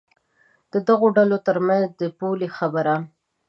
د 0.71 0.73
دغو 0.87 1.07
ډلو 1.17 1.37
تر 1.47 1.57
منځ 1.67 1.87
د 2.01 2.03
پولې 2.19 2.47
خبره. 2.57 2.95